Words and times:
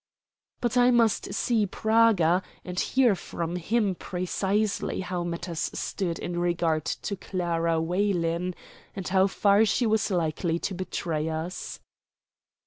But 0.61 0.77
I 0.77 0.89
must 0.89 1.31
see 1.31 1.67
Praga, 1.67 2.41
and 2.65 2.79
hear 2.79 3.13
from 3.13 3.55
him 3.55 3.93
precisely 3.93 5.01
how 5.01 5.23
matters 5.23 5.69
stood 5.75 6.17
in 6.17 6.39
regard 6.39 6.85
to 6.85 7.15
Clara 7.15 7.79
Weylin, 7.79 8.55
and 8.95 9.07
how 9.07 9.27
far 9.27 9.63
she 9.63 9.85
was 9.85 10.09
likely 10.09 10.57
to 10.57 10.73
betray 10.73 11.29
us. 11.29 11.79